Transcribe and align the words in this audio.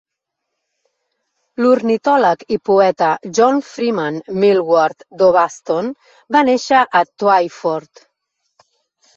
L"ornitòleg 1.61 2.41
i 2.57 2.57
poeta 2.71 3.09
John 3.39 3.61
Freeman 3.67 4.17
Milward 4.45 5.07
Dovaston 5.21 5.93
va 6.37 6.45
néixer 6.51 6.81
a 7.03 7.07
Twyford. 7.25 8.07